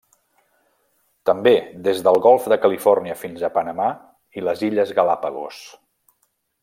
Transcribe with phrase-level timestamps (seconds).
[1.29, 1.53] També
[1.87, 3.91] des del Golf de Califòrnia fins a Panamà
[4.41, 5.61] i les Illes Galápagos.